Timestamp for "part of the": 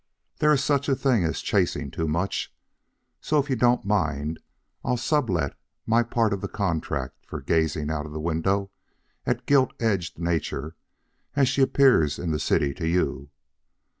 6.01-6.47